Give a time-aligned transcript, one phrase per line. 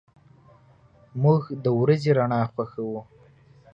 [1.23, 2.89] موږ د ورځې رڼا خوښو.